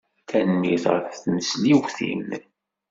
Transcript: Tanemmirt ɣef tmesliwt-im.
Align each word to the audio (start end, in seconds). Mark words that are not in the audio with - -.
Tanemmirt 0.29 0.85
ɣef 0.93 1.11
tmesliwt-im. 1.17 2.23